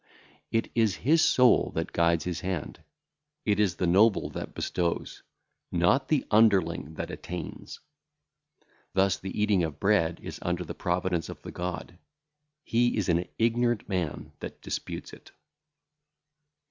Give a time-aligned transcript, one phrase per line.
[0.51, 2.81] It is his soul that guideth his hand.
[3.45, 5.21] It is the noble that bestoweth,
[5.71, 7.77] not the underling that attaineth.
[8.93, 11.99] Thus the eating of bread is under the providence of the God;
[12.63, 15.31] he is an ignorant man that disputeth it.